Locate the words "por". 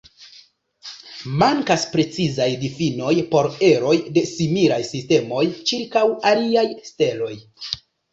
3.35-3.49